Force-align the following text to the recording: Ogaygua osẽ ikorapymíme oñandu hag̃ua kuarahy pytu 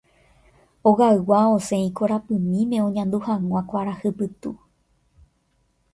Ogaygua 0.89 1.39
osẽ 1.55 1.79
ikorapymíme 1.89 2.77
oñandu 2.87 3.17
hag̃ua 3.25 3.61
kuarahy 3.69 4.09
pytu 4.17 4.51